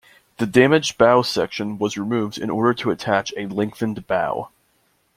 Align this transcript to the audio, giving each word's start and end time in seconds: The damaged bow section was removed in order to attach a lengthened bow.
The 0.39 0.47
damaged 0.47 0.97
bow 0.97 1.21
section 1.21 1.77
was 1.77 1.95
removed 1.95 2.39
in 2.39 2.49
order 2.49 2.73
to 2.73 2.89
attach 2.89 3.31
a 3.37 3.45
lengthened 3.45 4.07
bow. 4.07 4.49